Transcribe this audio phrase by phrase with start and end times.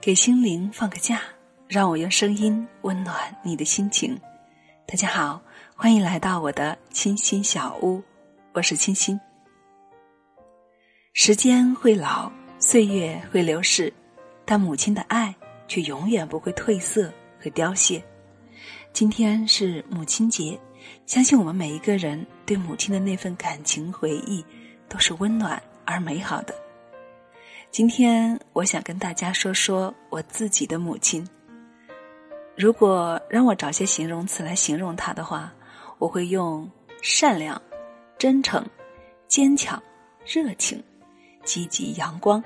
[0.00, 1.20] 给心灵放个假，
[1.68, 4.18] 让我用声音温暖你的心情。
[4.86, 5.38] 大家好，
[5.76, 8.02] 欢迎来到我的清新小屋，
[8.54, 9.20] 我是清新。
[11.12, 13.92] 时间会老，岁月会流逝，
[14.46, 15.34] 但母亲的爱
[15.68, 18.02] 却永远不会褪色和凋谢。
[18.94, 20.58] 今天是母亲节，
[21.04, 24.42] 相信我们每一个人对母亲的那份感情回忆
[24.88, 26.54] 都是温暖而美好的。
[27.70, 31.24] 今天我想跟大家说说我自己的母亲。
[32.56, 35.52] 如果让我找些形容词来形容她的话，
[35.98, 36.68] 我会用
[37.00, 37.60] 善良、
[38.18, 38.66] 真诚、
[39.28, 39.80] 坚强、
[40.26, 40.82] 热情、
[41.44, 42.42] 积极、阳光，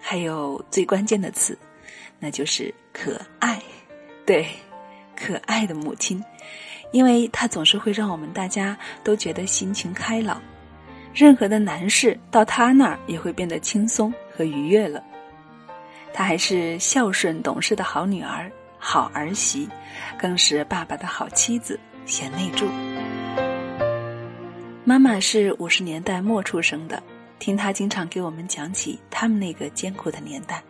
[0.00, 1.56] 还有最关键的词，
[2.18, 3.62] 那就是可爱。
[4.26, 4.44] 对，
[5.16, 6.22] 可爱的母亲，
[6.90, 10.42] 因为她总是会让我们大家都觉得心情开朗。
[11.14, 15.02] 任何的难事到她那儿也会变得轻松和愉悦了。
[16.12, 19.68] 她还是孝顺懂事的好女儿、好儿媳，
[20.18, 22.66] 更是爸爸的好妻子、贤内助。
[24.84, 27.02] 妈妈是五十年代末出生的，
[27.38, 30.62] 听她经常给我们讲起他们那个艰苦的年代，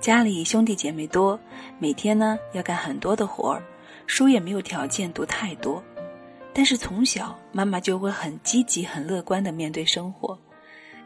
[0.00, 1.38] 家里兄弟姐妹多，
[1.78, 3.62] 每天呢要干很多的活儿，
[4.06, 5.82] 书也没有条件读太多。
[6.54, 10.38] 但是从小，妈妈就会很积极、很乐观的面对生活。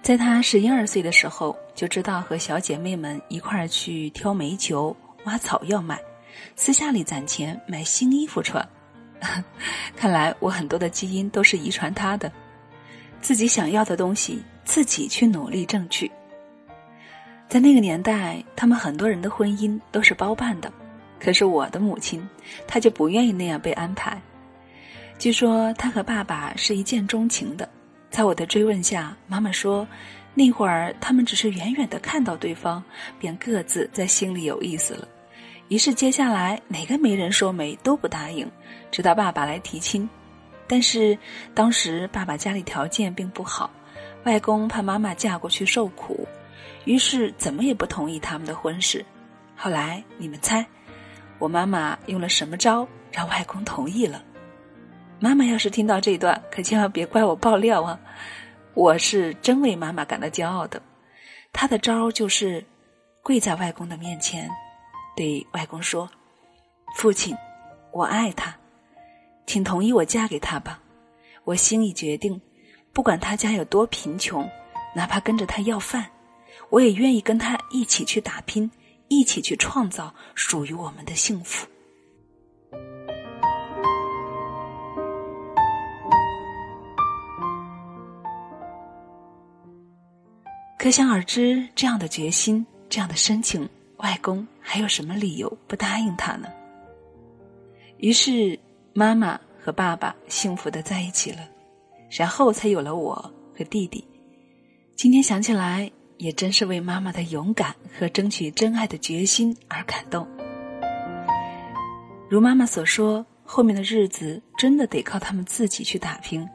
[0.00, 6.00] 在她十一二岁的时候，就知道和小姐妹们一块儿去挑煤球、挖草药卖，
[6.56, 8.66] 私下里攒钱买新衣服穿。
[9.94, 12.33] 看来我很多的基因都是遗传她的。
[13.20, 16.10] 自己想要的东西，自己去努力争取。
[17.48, 20.72] 在那个年代，他们很多人的婚姻都是包办的，
[21.20, 22.27] 可是我的母亲，
[22.66, 24.20] 她就不愿意那样被安排。
[25.18, 27.68] 据说她和爸爸是一见钟情的，
[28.11, 29.86] 在我的追问下，妈妈说，
[30.39, 32.84] 那会儿他们只是远远的看到对方，
[33.19, 35.08] 便各自在心里有意思了。
[35.69, 38.46] 于是接下来哪个媒人说媒都不答应，
[38.91, 40.07] 直到爸爸来提亲。
[40.69, 41.17] 但是
[41.55, 43.70] 当时爸爸家里条件并不好，
[44.25, 46.29] 外公怕妈妈嫁过去受苦，
[46.85, 49.02] 于是怎么也不同意他们的婚事。
[49.57, 50.67] 后来你们猜，
[51.39, 54.23] 我妈妈用了什么招让外公同意了？
[55.19, 57.98] 妈妈要是听到这段，可千万别怪我爆料啊！
[58.77, 60.81] 我是真为妈妈感到骄傲的。
[61.51, 62.63] 她的招就是
[63.23, 64.51] 跪在外公的面前，
[65.17, 66.07] 对外公说
[66.95, 67.35] ：“父亲，
[67.91, 68.55] 我爱他，
[69.47, 70.79] 请同意我嫁给他吧。
[71.45, 72.39] 我心已决定，
[72.92, 74.47] 不管他家有多贫穷，
[74.95, 76.11] 哪怕跟着他要饭，
[76.69, 78.70] 我也愿意跟他一起去打拼，
[79.08, 81.67] 一起去创造属于我们的幸福。”
[90.86, 96.47] 可想而知，这样的决心，这样的深情，外公还有什么理由不答应他呢？
[97.98, 98.57] 于是，
[98.92, 101.41] 妈妈和爸爸幸福的在一起了，
[102.08, 103.14] 然后才有了我
[103.58, 104.07] 和弟弟。
[104.95, 110.25] 今天想起来，也真是为妈妈的勇敢和争取真爱的决心而感动。
[112.30, 116.48] 如妈妈所说，后面的日子真的得靠他们自己去打拼。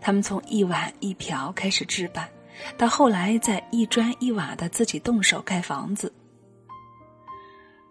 [0.00, 2.28] 他们从一碗一瓢开始置办。
[2.76, 6.12] 到后来，再一砖一瓦的自己动手盖房子。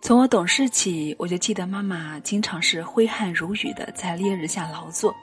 [0.01, 5.15] 从我懂事起，我就记得妈妈经常是挥汗如雨的在烈日下劳作，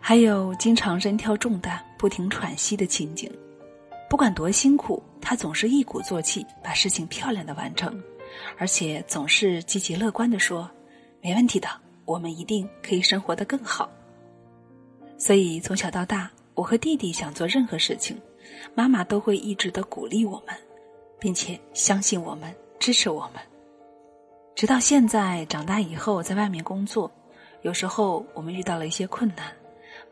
[0.00, 3.30] 还有经常人挑重担、不停喘息的情景。
[4.08, 8.00] 不管多辛苦，她总是一鼓作气把事情漂亮的完成，
[8.56, 10.70] 而且总是积极乐观的说
[11.22, 11.68] ：“没问题的，
[12.04, 13.90] 我们一定可以生活的更好。”
[15.18, 18.16] 所以从小到大，我和弟弟想做任何事情。
[18.74, 20.54] 妈妈都会一直的鼓励我们，
[21.18, 23.42] 并且相信我们，支持我们。
[24.54, 27.10] 直到现在长大以后，在外面工作，
[27.62, 29.46] 有时候我们遇到了一些困难，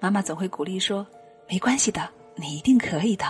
[0.01, 1.07] 妈妈总会鼓励说
[1.49, 3.27] ：“没关系的，你一定可以的。”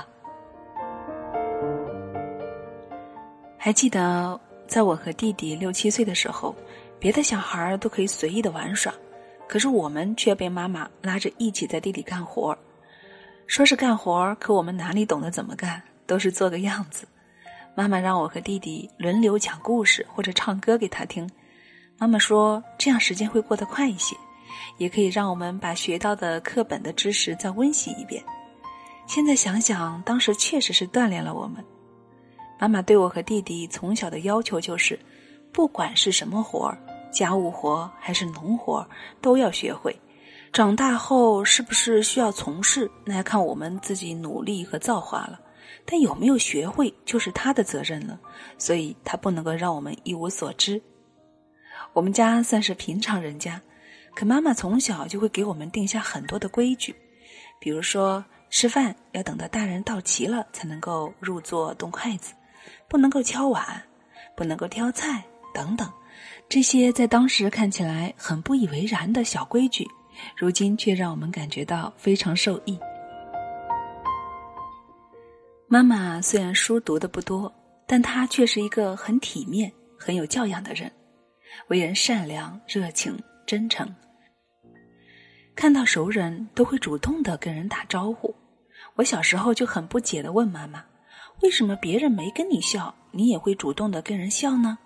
[3.59, 6.55] 还记得在我和弟弟六七岁的时候，
[7.01, 8.95] 别的小孩都可以随意的玩耍，
[9.49, 12.57] 可是我们却被妈妈拉着一起在地里干活。
[13.49, 17.09] 说是干活可我们哪里懂得怎么干，都是做个样子。
[17.75, 21.29] 妈妈让我和弟弟轮流讲故事或者唱歌给他听。
[21.97, 24.15] 妈妈说这样时间会过得快一些，
[24.77, 28.23] 也可以让我们把学到的课本的知识再温习一遍。
[29.07, 31.65] 现在想想，当时确实是锻炼了我们。
[32.61, 35.01] 妈妈对我和弟弟从小的要求就是，
[35.53, 36.79] 不管是什么活儿，
[37.11, 38.87] 家务活还是农活，
[39.23, 39.99] 都要学会。
[40.53, 45.41] 长大后是不是需要从事，那要看我们自己努力和造化了。
[45.85, 48.19] 但有没有学会就是他的责任了，
[48.59, 50.83] 所以他不能够让我们一无所知。
[51.93, 53.61] 我们家算是平常人家，
[54.15, 56.95] 可妈妈从小就会给我们定下很多的规矩，
[57.59, 62.35] 比如说吃饭要等到大人到齐了才能够入座动筷子，
[62.89, 63.83] 不能够敲碗，
[64.37, 65.23] 不能够挑菜
[65.55, 65.91] 等等。
[66.49, 69.87] 这些在当时看起来很不以为然的小规矩，
[70.37, 72.79] 如今却让我们感觉到非常受益。
[75.67, 77.53] 妈妈虽然书读的不多，
[77.87, 80.91] 但她却是一个很体面、很有教养的人，
[81.69, 83.95] 为人善良、热情、真诚。
[85.55, 88.35] 看到熟人都会主动的跟人打招呼。
[88.95, 90.85] 我小时候就很不解的问妈妈
[91.43, 94.79] ：“为什么别人没跟你笑，你也会主动的跟人笑呢？”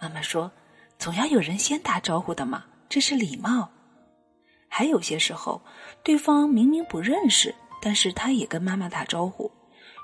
[0.00, 0.50] 妈妈说。
[0.98, 3.70] 总要有人先打招呼的嘛，这是礼貌。
[4.72, 5.60] 还有些时候，
[6.04, 7.52] 对方明明不认识，
[7.82, 9.50] 但是他也跟妈妈打招呼，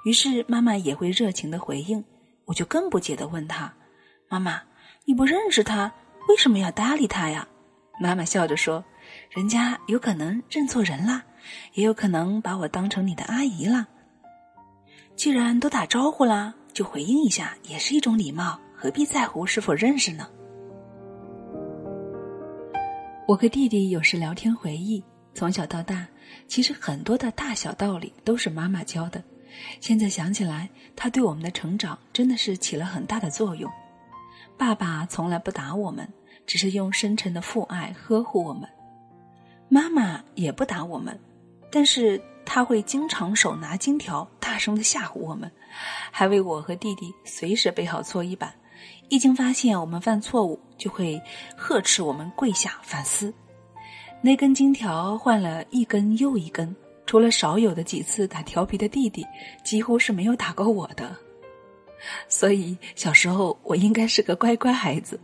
[0.05, 2.05] 于是妈妈也会热情的回应。
[2.45, 3.73] 我就更不解的问他
[4.29, 4.61] ：“妈妈，
[5.05, 5.93] 你不认识他，
[6.29, 7.47] 为什么要搭理他呀？”
[7.99, 8.85] 妈妈笑着说
[9.31, 11.23] ：“人家有可能认错人啦，
[11.75, 13.87] 也有可能把我当成你的阿姨啦。
[15.15, 20.29] 既然都打招呼啦，就回应一下，也是一种礼貌，何必在乎是否认识呢？”
[23.27, 25.03] 我和弟弟有时聊天回忆，
[25.35, 26.07] 从小到大，
[26.47, 29.21] 其实很多的大小道理都是妈妈教的。
[29.81, 33.69] 现在想起来，他对我们的成长真的是起了很大的作用。
[34.57, 36.09] 爸爸从来不打我们，
[36.47, 38.63] 只是用深沉的父爱呵护我们；
[39.69, 41.19] 妈妈也不打我们，
[41.73, 45.51] 但是他会经常手拿金条，大声的吓唬我们，
[46.13, 48.55] 还为我和弟弟随时备好搓衣板。
[49.09, 51.21] 一经发现我们犯错误，就会
[51.57, 53.33] 呵斥我们跪下反思。
[54.23, 56.75] 那根金条换了一根又一根，
[57.05, 59.27] 除了少有的几次打调皮的弟弟，
[59.63, 61.17] 几乎是没有打过我的。
[62.29, 65.21] 所以小时候我应该是个乖乖孩子。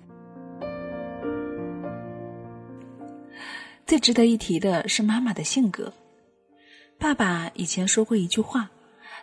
[3.86, 5.92] 最值得一提的是妈妈的性格。
[6.98, 8.70] 爸爸以前说过一句话。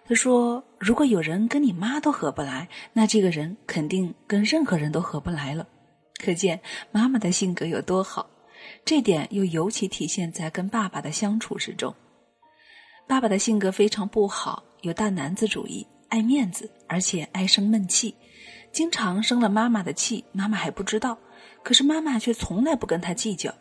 [0.07, 5.67] 他说：“如果有人跟你妈都合不来，那这个人肯定跟任何人都合不来了。”
[6.21, 6.59] 可见
[6.91, 8.29] 妈妈的性格有多好，
[8.83, 11.95] 这点又尤其体现在跟爸爸的相处之中。
[13.07, 18.13] 爸爸的性格非常不好，有大男子主义，爱面子，而且爱生闷气，
[18.71, 21.17] 经常生了妈妈的气，妈妈还不知道。
[21.63, 23.53] 可是妈妈却从来不跟他计较，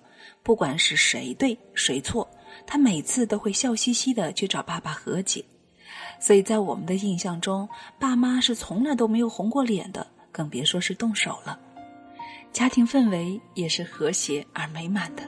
[0.43, 2.28] 不管是谁对谁错，
[2.66, 5.44] 他每次都会笑嘻嘻的去找爸爸和解。
[6.20, 7.69] 所以在我们的印象中，
[7.99, 11.58] 爸妈是从来都没有红过脸的，更别说是动手了。
[12.52, 15.22] 家庭氛围也是和谐而美满的。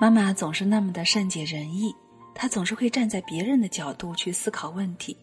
[0.00, 1.94] 妈妈总是那么的善解人意，
[2.34, 5.16] 她总是会站在别人的角度去思考问题。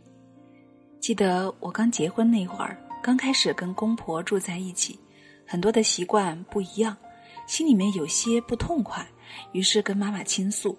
[0.99, 4.99] 记得我刚结婚那会儿，刚开始跟公婆住在一起，
[5.45, 6.97] 很多的习惯不一样，
[7.45, 9.05] 心里面有些不痛快，
[9.51, 10.77] 于是跟妈妈倾诉。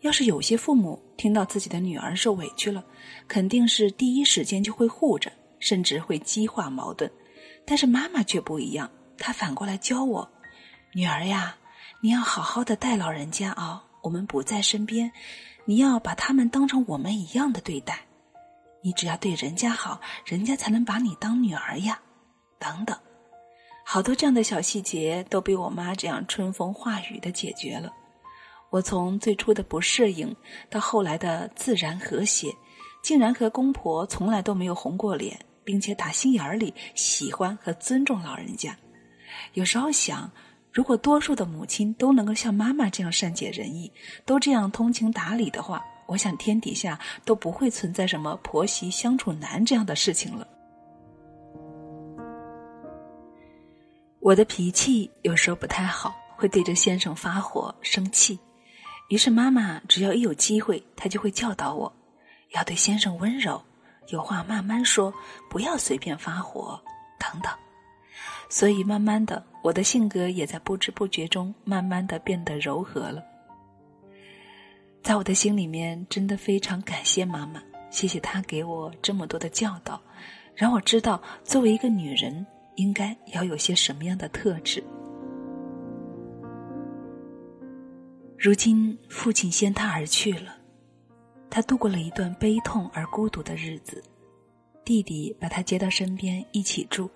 [0.00, 2.82] 要是有些父母听到自己的女儿受委屈了，
[3.28, 7.10] 肯定是第一时间就会护着，甚至会激化矛盾。
[7.64, 10.30] 但是妈妈却不一样，她反过来教我
[10.92, 11.56] ：“女儿呀，
[12.00, 15.12] 你要好好的待老人家啊，我们不在身边，
[15.64, 18.00] 你要把他们当成我们一样的对待。
[18.82, 22.00] 你只要对人家好，人家才能把你当女儿呀。”
[22.58, 22.94] 等等，
[23.86, 27.90] 好多这样的小细节都被我妈这样春风化雨的解决了。
[28.68, 30.36] 我从最初的不适应，
[30.68, 32.54] 到后来的自然和谐，
[33.02, 38.76] 竟然和公婆从来都没有红过脸，并且打心眼儿里喜欢和尊重老人家。
[39.54, 40.30] 有时候想，
[40.72, 43.90] 如果多数的母亲都能够像妈妈这样善解人意，
[44.24, 50.46] 都这样通情达理的话，我想天底下都不会存在什么婆媳相处难这样的事情了。
[54.20, 58.38] 我的脾气有时候不太好，会对着先生发火、生气。
[59.08, 61.92] 于是妈妈只要一有机会，她就会教导我，
[62.50, 63.60] 要对先生温柔，
[64.10, 65.12] 有话慢慢说，
[65.48, 66.80] 不要随便发火，
[67.18, 67.52] 等等。
[68.48, 73.22] 所以慢慢的，我的性格也在不知不觉中慢慢的变得柔和了。
[75.02, 80.00] 在我的心里面，真的非常感谢妈妈，谢谢她给我这么多的教导，
[80.54, 84.82] 让我知道作为一个女人应该要有些什么样的特质。
[88.36, 90.56] 如今，父亲先他而去了，
[91.50, 94.02] 他度过了一段悲痛而孤独的日子。
[94.84, 97.10] 弟弟把他接到身边一起住，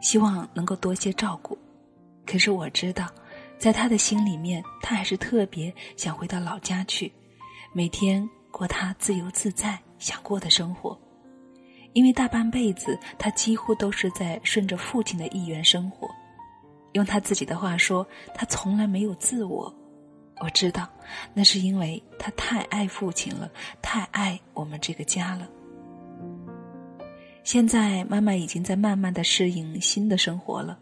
[0.00, 1.58] 希望能够多些照顾。
[2.24, 3.08] 可是我知道，
[3.58, 7.12] 在他的心里面，他还是特别想回到老家去，
[7.72, 10.96] 每天过他自由自在、想过的生活。
[11.92, 16.08] 因为大半辈子，他几乎都是在顺着父亲的意愿生活。
[16.92, 19.74] 用他自己的话说，他从来没有自我。
[20.44, 20.88] 我知道，
[21.32, 23.48] 那是因为他太爱父亲了，
[23.80, 25.48] 太爱我们这个家了。
[27.44, 30.76] 现在妈妈已经在慢慢的适应新的生活了。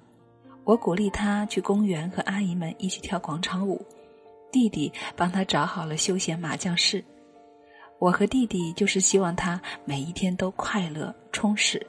[0.64, 3.84] 我鼓励他去公园和阿姨们一起跳广场舞，
[4.50, 7.04] 弟弟帮他找好了休闲麻将室。
[7.98, 11.86] 我和弟弟就是希望他每一天都快乐充实。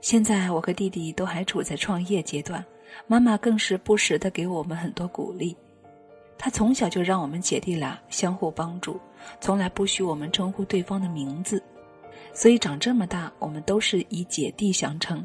[0.00, 2.64] 现在我和弟弟都还处在创业阶段，
[3.06, 5.54] 妈妈更是不时的给我们很多鼓励。
[6.44, 9.00] 他从小就让我们姐弟俩相互帮助，
[9.40, 11.62] 从来不许我们称呼对方的名字，
[12.34, 15.24] 所以长这么大，我们都是以姐弟相称。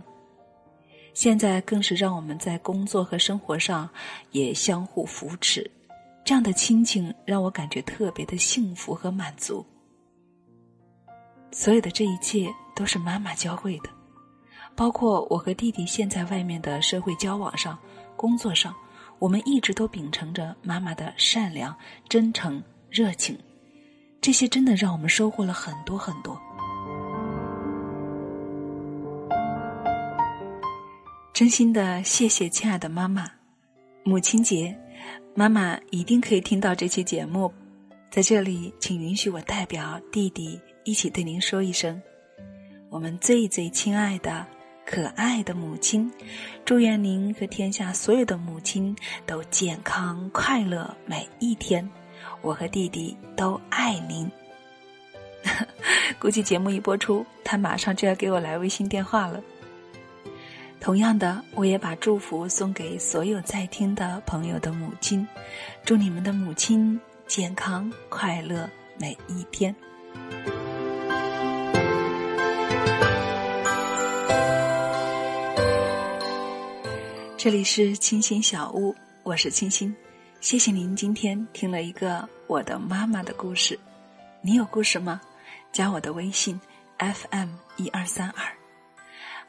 [1.15, 3.89] 现在更是让我们在工作和生活上
[4.29, 5.67] 也相互扶持，
[6.23, 9.65] 这样的亲情让我感觉特别的幸福和满足。
[11.51, 13.89] 所有的这一切都是妈妈教会的，
[14.75, 17.75] 包括我和弟弟现在外面的社会交往上、
[18.15, 18.71] 工作上，
[19.19, 21.75] 我们一直都秉承着妈妈的善良、
[22.07, 23.37] 真诚、热情，
[24.21, 26.39] 这些真的让我们收获了很多很多。
[31.33, 33.31] 真心的谢谢亲爱的妈妈，
[34.03, 34.75] 母亲节，
[35.35, 37.51] 妈妈一定可以听到这期节目，
[38.09, 42.01] 在这里，请允许我代表弟弟一起对您说一声，
[42.89, 44.45] 我们最最亲爱的、
[44.89, 46.09] 可爱的母亲，
[46.63, 51.87] 祝愿您和天下所有的母亲都健康快乐每一天，
[52.41, 54.31] 我和弟弟都爱您。
[56.17, 59.43] 估计节目一播出，他马上就要给我来微信电话了。
[60.79, 65.27] 同样的，我也把祝福送给所有在听的朋友的母亲，
[65.83, 69.75] 祝你们的母亲健康快乐每一天。
[77.37, 79.95] 这里是清新小屋，我是清新，
[80.41, 83.79] 谢谢您今天听了一个我的妈妈的故事，
[84.41, 85.21] 你有故事吗？
[85.71, 86.59] 加我的微信
[86.97, 88.43] ，FM 一二三二。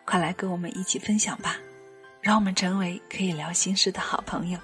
[0.05, 1.57] 快来跟我们一起分享吧，
[2.21, 4.59] 让我们成为可以聊心事的好朋友。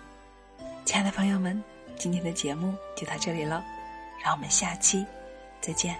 [0.85, 1.61] 亲爱的朋友们，
[1.97, 3.65] 今天的节目就到这里了，
[4.23, 5.03] 让我们下期
[5.63, 5.97] 再见。